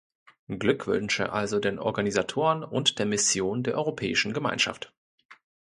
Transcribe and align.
Glückwünsche 0.49 1.31
also 1.31 1.59
den 1.59 1.77
Organisatoren 1.77 2.63
und 2.63 2.97
der 2.97 3.05
Mission 3.05 3.61
der 3.61 3.75
Europäischen 3.75 4.33
Gemeinschaft. 4.33 4.91